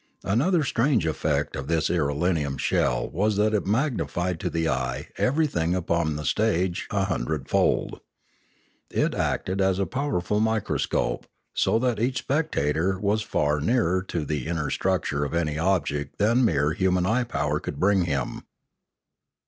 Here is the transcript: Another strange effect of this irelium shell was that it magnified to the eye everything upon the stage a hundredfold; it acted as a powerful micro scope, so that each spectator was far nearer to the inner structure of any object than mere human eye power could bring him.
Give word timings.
Another 0.23 0.63
strange 0.63 1.05
effect 1.05 1.55
of 1.55 1.67
this 1.67 1.87
irelium 1.87 2.57
shell 2.57 3.07
was 3.11 3.35
that 3.35 3.53
it 3.53 3.67
magnified 3.67 4.39
to 4.39 4.49
the 4.49 4.67
eye 4.67 5.09
everything 5.19 5.75
upon 5.75 6.15
the 6.15 6.25
stage 6.25 6.87
a 6.89 7.03
hundredfold; 7.05 7.99
it 8.89 9.13
acted 9.13 9.61
as 9.61 9.77
a 9.77 9.85
powerful 9.85 10.39
micro 10.39 10.77
scope, 10.77 11.27
so 11.53 11.77
that 11.77 11.99
each 11.99 12.17
spectator 12.17 12.97
was 12.99 13.21
far 13.21 13.59
nearer 13.61 14.01
to 14.01 14.25
the 14.25 14.47
inner 14.47 14.71
structure 14.71 15.23
of 15.23 15.35
any 15.35 15.59
object 15.59 16.17
than 16.17 16.43
mere 16.43 16.71
human 16.73 17.05
eye 17.05 17.23
power 17.23 17.59
could 17.59 17.79
bring 17.79 18.05
him. 18.05 18.41